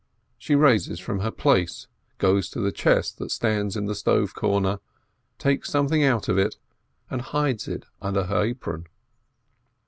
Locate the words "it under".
7.67-8.23